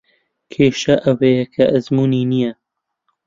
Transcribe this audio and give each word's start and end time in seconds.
کێشە 0.53 0.95
ئەوەیە 1.05 1.45
کە 1.53 1.63
ئەزموونی 1.73 2.23
نییە. 2.31 2.51